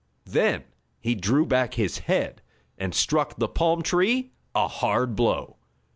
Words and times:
Then 0.25 0.63
he 0.99 1.13
drew 1.13 1.45
back 1.45 1.75
his 1.75 1.99
head 1.99 2.41
and 2.75 2.95
struck 2.95 3.35
the 3.35 3.47
palm 3.47 3.83
tree 3.83 4.31
a 4.55 4.67
hard 4.67 5.15
blow. 5.15 5.57